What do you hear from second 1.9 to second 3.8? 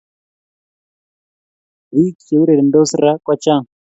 Bik che urerendos ra kochang'